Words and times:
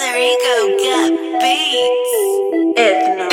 Cesarico 0.00 0.78
got 0.82 1.12
beats. 1.40 2.12
Ethno. 2.74 3.29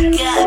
yeah. 0.00 0.39